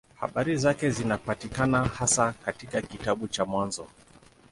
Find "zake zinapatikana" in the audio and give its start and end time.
0.57-1.83